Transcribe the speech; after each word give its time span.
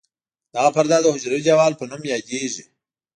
دغه 0.53 0.69
پرده 0.75 0.97
د 1.03 1.07
حجروي 1.15 1.41
دیوال 1.45 1.73
په 1.77 1.83
نوم 1.91 2.01
یادیږي. 2.13 2.63